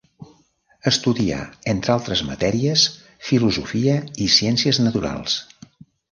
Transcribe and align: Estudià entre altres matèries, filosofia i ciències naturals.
Estudià 0.91 1.41
entre 1.73 1.91
altres 1.95 2.23
matèries, 2.29 2.85
filosofia 3.27 3.97
i 4.25 4.31
ciències 4.37 4.81
naturals. 4.87 5.37